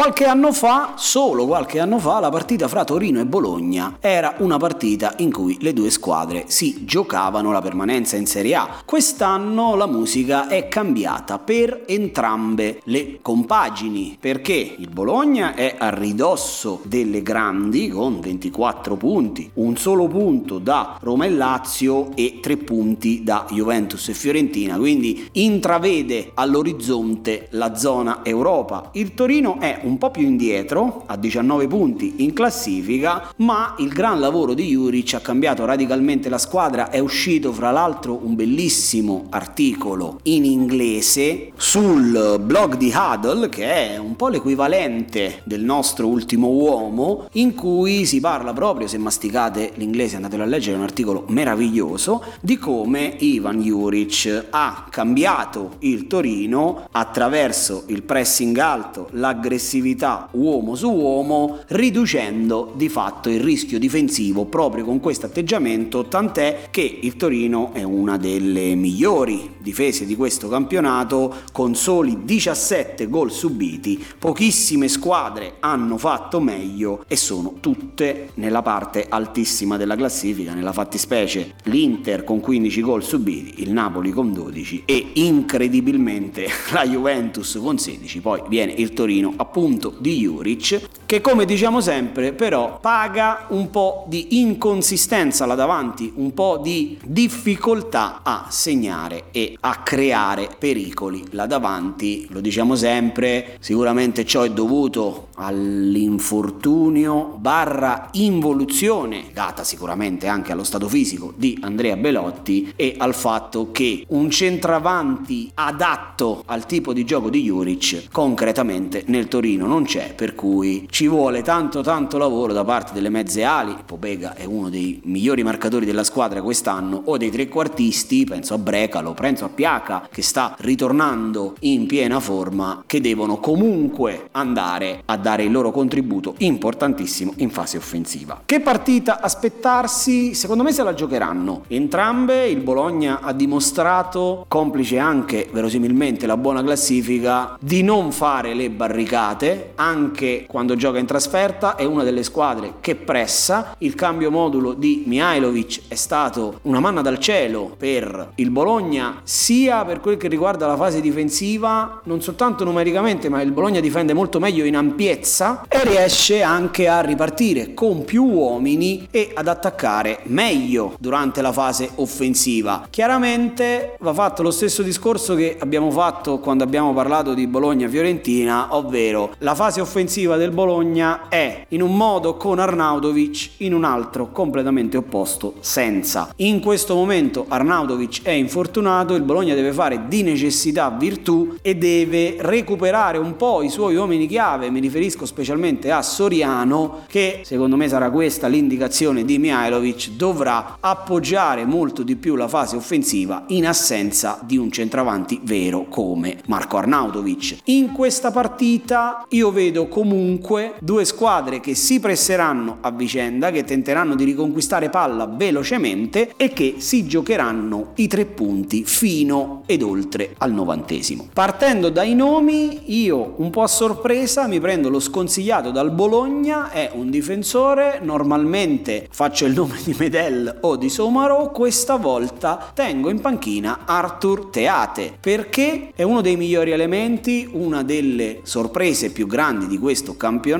Qualche 0.00 0.24
anno 0.24 0.50
fa, 0.54 0.94
solo 0.96 1.44
qualche 1.44 1.78
anno 1.78 1.98
fa, 1.98 2.20
la 2.20 2.30
partita 2.30 2.68
fra 2.68 2.84
Torino 2.84 3.20
e 3.20 3.26
Bologna 3.26 3.98
era 4.00 4.36
una 4.38 4.56
partita 4.56 5.12
in 5.18 5.30
cui 5.30 5.58
le 5.60 5.74
due 5.74 5.90
squadre 5.90 6.44
si 6.46 6.86
giocavano 6.86 7.52
la 7.52 7.60
permanenza 7.60 8.16
in 8.16 8.24
Serie 8.24 8.54
A. 8.54 8.68
Quest'anno 8.82 9.74
la 9.74 9.86
musica 9.86 10.48
è 10.48 10.68
cambiata 10.68 11.38
per 11.38 11.82
entrambe 11.86 12.80
le 12.84 13.18
compagini, 13.20 14.16
perché 14.18 14.54
il 14.78 14.88
Bologna 14.88 15.54
è 15.54 15.74
a 15.78 15.90
ridosso 15.90 16.80
delle 16.84 17.20
grandi 17.20 17.90
con 17.90 18.20
24 18.20 18.96
punti, 18.96 19.50
un 19.56 19.76
solo 19.76 20.08
punto 20.08 20.58
da 20.58 20.96
Roma 21.02 21.26
e 21.26 21.30
Lazio 21.30 22.12
e 22.14 22.38
tre 22.40 22.56
punti 22.56 23.22
da 23.22 23.44
Juventus 23.50 24.08
e 24.08 24.14
Fiorentina, 24.14 24.78
quindi 24.78 25.28
intravede 25.32 26.30
all'orizzonte 26.32 27.48
la 27.50 27.74
zona 27.74 28.20
Europa. 28.24 28.88
Il 28.94 29.12
Torino 29.12 29.60
è 29.60 29.80
un 29.82 29.88
po' 29.98 30.10
più 30.10 30.26
indietro, 30.26 31.04
a 31.06 31.16
19 31.16 31.66
punti 31.66 32.14
in 32.18 32.32
classifica, 32.32 33.32
ma 33.36 33.74
il 33.78 33.88
gran 33.88 34.20
lavoro 34.20 34.54
di 34.54 34.68
Juric 34.68 35.14
ha 35.14 35.20
cambiato 35.20 35.64
radicalmente 35.64 36.28
la 36.28 36.38
squadra, 36.38 36.90
è 36.90 36.98
uscito 36.98 37.52
fra 37.52 37.70
l'altro 37.70 38.18
un 38.22 38.34
bellissimo 38.34 39.26
articolo 39.30 40.20
in 40.24 40.44
inglese 40.44 41.52
sul 41.56 42.40
blog 42.42 42.76
di 42.76 42.92
Huddle, 42.94 43.48
che 43.48 43.92
è 43.92 43.96
un 43.96 44.16
po' 44.16 44.28
l'equivalente 44.28 45.40
del 45.44 45.62
nostro 45.62 46.06
ultimo 46.06 46.48
uomo, 46.48 47.28
in 47.32 47.54
cui 47.54 48.04
si 48.04 48.20
parla 48.20 48.52
proprio, 48.52 48.86
se 48.86 48.98
masticate 48.98 49.72
l'inglese 49.74 50.16
andatelo 50.16 50.42
a 50.42 50.46
leggere, 50.46 50.74
è 50.74 50.78
un 50.78 50.84
articolo 50.84 51.24
meraviglioso, 51.28 52.22
di 52.40 52.58
come 52.58 53.14
Ivan 53.18 53.60
Juric 53.60 54.46
ha 54.50 54.86
cambiato 54.90 55.76
il 55.80 56.06
Torino 56.06 56.88
attraverso 56.90 57.84
il 57.86 58.02
pressing 58.02 58.56
alto, 58.58 59.08
l'aggressività, 59.12 59.78
aggressività 59.80 60.28
uomo 60.32 60.74
su 60.74 60.90
uomo, 60.90 61.60
riducendo 61.68 62.72
di 62.76 62.88
fatto 62.88 63.30
il 63.30 63.40
rischio 63.40 63.78
difensivo 63.78 64.44
proprio 64.44 64.84
con 64.84 65.00
questo 65.00 65.26
atteggiamento, 65.26 66.06
tant'è 66.06 66.68
che 66.70 66.98
il 67.02 67.16
Torino 67.16 67.72
è 67.72 67.82
una 67.82 68.16
delle 68.18 68.74
migliori 68.74 69.56
difese 69.58 70.06
di 70.06 70.16
questo 70.16 70.48
campionato 70.48 71.34
con 71.52 71.74
soli 71.74 72.20
17 72.24 73.08
gol 73.08 73.32
subiti, 73.32 74.02
pochissime 74.18 74.88
squadre 74.88 75.54
hanno 75.60 75.96
fatto 75.96 76.40
meglio 76.40 77.04
e 77.08 77.16
sono 77.16 77.54
tutte 77.60 78.30
nella 78.34 78.62
parte 78.62 79.06
altissima 79.08 79.76
della 79.76 79.96
classifica, 79.96 80.54
nella 80.54 80.72
fattispecie 80.72 81.54
l'Inter 81.64 82.24
con 82.24 82.40
15 82.40 82.80
gol 82.82 83.02
subiti, 83.02 83.62
il 83.62 83.72
Napoli 83.72 84.10
con 84.10 84.32
12 84.32 84.82
e 84.84 85.10
incredibilmente 85.14 86.46
la 86.72 86.84
Juventus 86.84 87.58
con 87.60 87.78
16, 87.78 88.20
poi 88.20 88.42
viene 88.48 88.72
il 88.72 88.92
Torino 88.92 89.32
appunto 89.36 89.59
appunto 89.60 89.94
di 89.98 90.20
Juric, 90.20 90.80
che 91.10 91.20
come 91.20 91.44
diciamo 91.44 91.80
sempre 91.80 92.32
però 92.32 92.78
paga 92.78 93.46
un 93.48 93.68
po' 93.68 94.04
di 94.06 94.38
inconsistenza 94.42 95.44
là 95.44 95.56
davanti, 95.56 96.12
un 96.14 96.32
po' 96.32 96.60
di 96.62 96.96
difficoltà 97.04 98.20
a 98.22 98.46
segnare 98.48 99.24
e 99.32 99.56
a 99.58 99.78
creare 99.78 100.48
pericoli 100.56 101.24
là 101.30 101.46
davanti, 101.46 102.28
lo 102.30 102.40
diciamo 102.40 102.76
sempre, 102.76 103.56
sicuramente 103.58 104.24
ciò 104.24 104.42
è 104.42 104.52
dovuto 104.52 105.30
all'infortunio 105.34 107.34
barra 107.38 108.10
involuzione, 108.12 109.30
data 109.32 109.64
sicuramente 109.64 110.28
anche 110.28 110.52
allo 110.52 110.62
stato 110.62 110.88
fisico 110.88 111.32
di 111.34 111.58
Andrea 111.62 111.96
Belotti 111.96 112.72
e 112.76 112.94
al 112.96 113.16
fatto 113.16 113.72
che 113.72 114.04
un 114.10 114.30
centravanti 114.30 115.50
adatto 115.54 116.44
al 116.46 116.66
tipo 116.66 116.92
di 116.92 117.04
gioco 117.04 117.30
di 117.30 117.42
Juric 117.42 118.12
concretamente 118.12 119.02
nel 119.06 119.26
Torino 119.26 119.66
non 119.66 119.82
c'è, 119.82 120.14
per 120.14 120.36
cui 120.36 120.86
ci 120.88 120.98
vuole 121.06 121.42
tanto 121.42 121.82
tanto 121.82 122.18
lavoro 122.18 122.52
da 122.52 122.64
parte 122.64 122.92
delle 122.92 123.08
mezze 123.08 123.44
ali. 123.44 123.76
Pobega 123.84 124.34
è 124.34 124.44
uno 124.44 124.68
dei 124.68 125.00
migliori 125.04 125.42
marcatori 125.42 125.86
della 125.86 126.04
squadra 126.04 126.42
quest'anno, 126.42 127.02
o 127.06 127.16
dei 127.16 127.30
trequartisti, 127.30 128.24
penso 128.24 128.54
a 128.54 128.58
Brecalo, 128.58 129.14
penso 129.14 129.44
a 129.44 129.48
Piaca 129.48 130.08
che 130.10 130.22
sta 130.22 130.54
ritornando 130.58 131.54
in 131.60 131.86
piena 131.86 132.20
forma, 132.20 132.82
che 132.86 133.00
devono 133.00 133.38
comunque 133.38 134.28
andare 134.32 135.02
a 135.04 135.16
dare 135.16 135.44
il 135.44 135.52
loro 135.52 135.70
contributo 135.70 136.34
importantissimo 136.38 137.32
in 137.36 137.50
fase 137.50 137.76
offensiva. 137.76 138.42
Che 138.44 138.60
partita 138.60 139.20
aspettarsi? 139.20 140.34
Secondo 140.34 140.62
me 140.62 140.72
se 140.72 140.82
la 140.82 140.94
giocheranno 140.94 141.64
entrambe. 141.68 142.48
Il 142.48 142.60
Bologna 142.60 143.20
ha 143.20 143.32
dimostrato, 143.32 144.44
complice 144.48 144.98
anche 144.98 145.48
verosimilmente 145.52 146.26
la 146.26 146.36
buona 146.36 146.62
classifica, 146.62 147.56
di 147.60 147.82
non 147.82 148.12
fare 148.12 148.54
le 148.54 148.70
barricate 148.70 149.72
anche 149.76 150.46
quando 150.48 150.74
gioca 150.74 150.89
in 150.98 151.06
trasferta, 151.06 151.76
è 151.76 151.84
una 151.84 152.02
delle 152.02 152.22
squadre 152.22 152.74
che 152.80 152.94
pressa. 152.94 153.74
Il 153.78 153.94
cambio 153.94 154.30
modulo 154.30 154.72
di 154.72 155.04
Mihailovic 155.06 155.82
è 155.88 155.94
stato 155.94 156.60
una 156.62 156.80
manna 156.80 157.02
dal 157.02 157.18
cielo 157.18 157.74
per 157.76 158.32
il 158.36 158.50
Bologna, 158.50 159.20
sia 159.24 159.84
per 159.84 160.00
quel 160.00 160.16
che 160.16 160.28
riguarda 160.28 160.66
la 160.66 160.76
fase 160.76 161.00
difensiva, 161.00 162.00
non 162.04 162.22
soltanto 162.22 162.64
numericamente, 162.64 163.28
ma 163.28 163.42
il 163.42 163.52
Bologna 163.52 163.80
difende 163.80 164.12
molto 164.12 164.38
meglio 164.38 164.64
in 164.64 164.76
ampiezza 164.76 165.64
e 165.68 165.84
riesce 165.84 166.42
anche 166.42 166.88
a 166.88 167.00
ripartire 167.00 167.74
con 167.74 168.04
più 168.04 168.24
uomini 168.24 169.08
e 169.10 169.32
ad 169.34 169.48
attaccare 169.48 170.20
meglio 170.24 170.94
durante 170.98 171.42
la 171.42 171.52
fase 171.52 171.90
offensiva. 171.96 172.86
Chiaramente 172.88 173.96
va 174.00 174.14
fatto 174.14 174.42
lo 174.42 174.50
stesso 174.50 174.82
discorso 174.82 175.34
che 175.34 175.56
abbiamo 175.58 175.90
fatto 175.90 176.38
quando 176.38 176.64
abbiamo 176.64 176.92
parlato 176.94 177.34
di 177.34 177.46
Bologna-Fiorentina, 177.46 178.74
ovvero 178.76 178.98
vero, 179.00 179.34
la 179.38 179.54
fase 179.54 179.80
offensiva 179.80 180.36
del 180.36 180.50
Bologna 180.50 180.79
è 181.28 181.66
in 181.68 181.82
un 181.82 181.96
modo 181.96 182.36
con 182.36 182.58
Arnaudovic, 182.58 183.50
in 183.58 183.74
un 183.74 183.84
altro 183.84 184.30
completamente 184.32 184.96
opposto 184.96 185.54
senza. 185.60 186.32
In 186.36 186.60
questo 186.60 186.94
momento 186.94 187.44
Arnaudovic 187.48 188.22
è 188.22 188.30
infortunato, 188.30 189.14
il 189.14 189.22
Bologna 189.22 189.54
deve 189.54 189.72
fare 189.72 190.08
di 190.08 190.22
necessità 190.22 190.88
virtù 190.90 191.56
e 191.62 191.76
deve 191.76 192.36
recuperare 192.38 193.18
un 193.18 193.36
po' 193.36 193.62
i 193.62 193.68
suoi 193.68 193.96
uomini 193.96 194.26
chiave, 194.26 194.70
mi 194.70 194.80
riferisco 194.80 195.26
specialmente 195.26 195.90
a 195.90 196.02
Soriano 196.02 197.02
che 197.06 197.42
secondo 197.44 197.76
me 197.76 197.88
sarà 197.88 198.10
questa 198.10 198.46
l'indicazione 198.46 199.24
di 199.24 199.38
Mihailovic, 199.38 200.10
dovrà 200.10 200.78
appoggiare 200.80 201.64
molto 201.64 202.02
di 202.02 202.16
più 202.16 202.36
la 202.36 202.48
fase 202.48 202.76
offensiva 202.76 203.44
in 203.48 203.66
assenza 203.66 204.38
di 204.42 204.56
un 204.56 204.70
centravanti 204.70 205.40
vero 205.42 205.86
come 205.88 206.38
Marco 206.46 206.76
Arnaudovic. 206.76 207.58
In 207.64 207.92
questa 207.92 208.30
partita 208.30 209.26
io 209.30 209.50
vedo 209.50 209.88
comunque 209.88 210.69
due 210.78 211.04
squadre 211.04 211.60
che 211.60 211.74
si 211.74 212.00
presseranno 212.00 212.78
a 212.80 212.90
vicenda, 212.90 213.50
che 213.50 213.64
tenteranno 213.64 214.14
di 214.14 214.24
riconquistare 214.24 214.90
palla 214.90 215.26
velocemente 215.26 216.32
e 216.36 216.52
che 216.52 216.76
si 216.78 217.06
giocheranno 217.06 217.92
i 217.96 218.06
tre 218.06 218.26
punti 218.26 218.84
fino 218.84 219.62
ed 219.66 219.82
oltre 219.82 220.34
al 220.38 220.52
novantesimo. 220.52 221.28
Partendo 221.32 221.90
dai 221.90 222.14
nomi, 222.14 223.02
io 223.02 223.34
un 223.36 223.50
po' 223.50 223.62
a 223.62 223.68
sorpresa 223.68 224.46
mi 224.46 224.60
prendo 224.60 224.88
lo 224.88 225.00
sconsigliato 225.00 225.70
dal 225.70 225.90
Bologna, 225.90 226.70
è 226.70 226.90
un 226.92 227.10
difensore, 227.10 228.00
normalmente 228.02 229.08
faccio 229.10 229.46
il 229.46 229.52
nome 229.52 229.78
di 229.84 229.94
Medel 229.98 230.58
o 230.62 230.76
di 230.76 230.88
Somaro, 230.88 231.50
questa 231.50 231.96
volta 231.96 232.70
tengo 232.74 233.10
in 233.10 233.20
panchina 233.20 233.80
Arthur 233.84 234.46
Teate 234.46 235.16
perché 235.20 235.92
è 235.94 236.02
uno 236.02 236.20
dei 236.20 236.36
migliori 236.36 236.70
elementi, 236.70 237.48
una 237.50 237.82
delle 237.82 238.40
sorprese 238.42 238.68
sorprese 238.70 239.10
più 239.10 239.26
grandi 239.26 239.66
di 239.66 239.78
questo 239.78 240.16
campionato. 240.16 240.58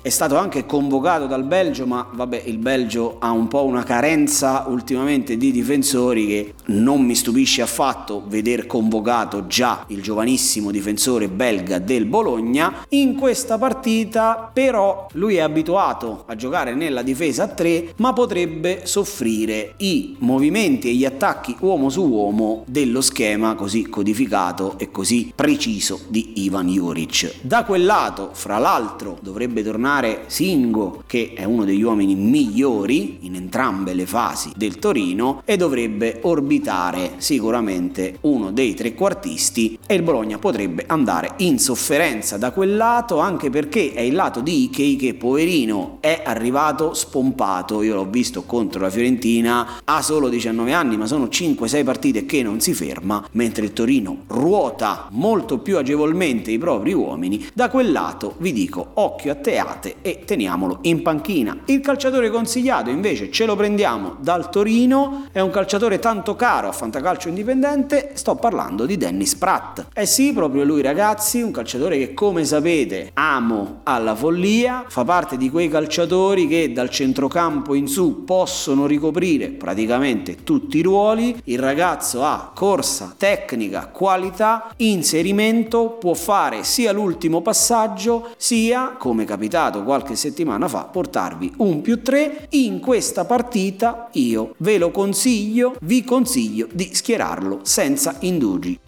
È 0.00 0.08
stato 0.10 0.36
anche 0.36 0.64
convocato 0.64 1.26
dal 1.26 1.42
Belgio, 1.42 1.86
ma 1.86 2.06
vabbè, 2.08 2.44
il 2.46 2.58
Belgio 2.58 3.16
ha 3.18 3.32
un 3.32 3.48
po' 3.48 3.64
una 3.64 3.82
carenza 3.82 4.66
ultimamente 4.68 5.36
di 5.36 5.50
difensori 5.50 6.26
che 6.26 6.54
non 6.66 7.00
mi 7.00 7.16
stupisce 7.16 7.60
affatto 7.60 8.22
veder 8.28 8.66
convocato 8.66 9.48
già 9.48 9.84
il 9.88 10.02
giovanissimo 10.02 10.70
difensore 10.70 11.28
belga 11.28 11.80
del 11.80 12.04
Bologna. 12.04 12.84
In 12.90 13.16
questa 13.16 13.58
partita 13.58 14.50
però 14.52 15.08
lui 15.14 15.36
è 15.36 15.40
abituato 15.40 16.22
a 16.26 16.36
giocare 16.36 16.74
nella 16.74 17.02
difesa 17.02 17.42
a 17.42 17.48
3, 17.48 17.94
ma 17.96 18.12
potrebbe 18.12 18.82
soffrire 18.84 19.74
i 19.78 20.14
movimenti 20.20 20.90
e 20.90 20.94
gli 20.94 21.04
attacchi 21.04 21.56
uomo 21.58 21.88
su 21.88 22.06
uomo 22.06 22.62
dello 22.68 23.00
schema 23.00 23.56
così 23.56 23.88
codificato 23.88 24.74
e 24.78 24.92
così 24.92 25.32
preciso 25.34 26.02
di 26.06 26.44
Ivan 26.44 26.68
Juric. 26.68 27.40
Da 27.40 27.64
quel 27.64 27.84
lato, 27.84 28.30
fra 28.32 28.58
l'altro, 28.58 29.13
dovrebbe 29.20 29.62
tornare 29.62 30.24
Singo, 30.26 31.02
che 31.06 31.32
è 31.34 31.44
uno 31.44 31.64
degli 31.64 31.82
uomini 31.82 32.14
migliori 32.14 33.18
in 33.22 33.34
entrambe 33.34 33.94
le 33.94 34.06
fasi 34.06 34.52
del 34.56 34.78
Torino, 34.78 35.42
e 35.44 35.56
dovrebbe 35.56 36.20
orbitare 36.22 37.14
sicuramente 37.18 38.18
uno 38.22 38.50
dei 38.50 38.74
trequartisti 38.74 39.78
e 39.86 39.94
il 39.94 40.02
Bologna 40.02 40.38
potrebbe 40.38 40.84
andare 40.86 41.34
in 41.38 41.58
sofferenza 41.58 42.36
da 42.36 42.52
quel 42.52 42.76
lato, 42.76 43.18
anche 43.18 43.50
perché 43.50 43.92
è 43.92 44.00
il 44.00 44.14
lato 44.14 44.40
di 44.40 44.64
Ikei 44.64 44.96
che 44.96 45.14
poverino 45.14 45.98
è 46.00 46.22
arrivato 46.24 46.94
spompato. 46.94 47.82
Io 47.82 47.94
l'ho 47.94 48.08
visto 48.08 48.42
contro 48.44 48.80
la 48.80 48.90
Fiorentina, 48.90 49.80
ha 49.84 50.02
solo 50.02 50.28
19 50.28 50.72
anni, 50.72 50.96
ma 50.96 51.06
sono 51.06 51.26
5-6 51.26 51.84
partite 51.84 52.26
che 52.26 52.42
non 52.42 52.60
si 52.60 52.74
ferma, 52.74 53.26
mentre 53.32 53.64
il 53.64 53.72
Torino 53.72 54.22
ruota 54.28 55.08
molto 55.10 55.58
più 55.58 55.76
agevolmente 55.76 56.50
i 56.50 56.58
propri 56.58 56.92
uomini. 56.92 57.46
Da 57.52 57.68
quel 57.68 57.92
lato 57.92 58.34
vi 58.38 58.52
dico 58.52 58.90
occhio 59.04 59.32
a 59.32 59.34
Teate 59.34 59.96
e 60.00 60.22
teniamolo 60.24 60.78
in 60.82 61.02
panchina. 61.02 61.58
Il 61.66 61.80
calciatore 61.80 62.30
consigliato 62.30 62.88
invece 62.90 63.30
ce 63.30 63.44
lo 63.44 63.54
prendiamo 63.54 64.16
dal 64.18 64.48
Torino, 64.50 65.26
è 65.30 65.40
un 65.40 65.50
calciatore 65.50 65.98
tanto 65.98 66.34
caro 66.34 66.68
a 66.68 66.72
Fantacalcio 66.72 67.28
Indipendente, 67.28 68.12
sto 68.14 68.34
parlando 68.34 68.86
di 68.86 68.96
Dennis 68.96 69.34
Pratt. 69.34 69.86
Eh 69.92 70.06
sì, 70.06 70.32
proprio 70.32 70.64
lui 70.64 70.80
ragazzi, 70.80 71.42
un 71.42 71.50
calciatore 71.50 71.98
che 71.98 72.14
come 72.14 72.44
sapete 72.44 73.10
amo 73.14 73.80
alla 73.82 74.14
follia, 74.14 74.84
fa 74.88 75.04
parte 75.04 75.36
di 75.36 75.50
quei 75.50 75.68
calciatori 75.68 76.46
che 76.46 76.72
dal 76.72 76.88
centrocampo 76.88 77.74
in 77.74 77.86
su 77.86 78.24
possono 78.24 78.86
ricoprire 78.86 79.48
praticamente 79.48 80.42
tutti 80.44 80.78
i 80.78 80.82
ruoli, 80.82 81.40
il 81.44 81.58
ragazzo 81.58 82.24
ha 82.24 82.52
corsa, 82.54 83.14
tecnica, 83.16 83.88
qualità, 83.88 84.72
inserimento, 84.76 85.96
può 86.00 86.14
fare 86.14 86.64
sia 86.64 86.92
l'ultimo 86.92 87.42
passaggio 87.42 88.30
sia, 88.36 88.93
come 88.96 89.24
capitato 89.24 89.82
qualche 89.82 90.16
settimana 90.16 90.68
fa, 90.68 90.84
portarvi 90.84 91.54
un 91.58 91.80
più 91.80 92.02
tre 92.02 92.46
in 92.50 92.80
questa 92.80 93.24
partita 93.24 94.08
io 94.12 94.54
ve 94.58 94.78
lo 94.78 94.90
consiglio, 94.90 95.76
vi 95.82 96.04
consiglio 96.04 96.68
di 96.72 96.90
schierarlo 96.92 97.60
senza 97.62 98.16
indugi. 98.20 98.78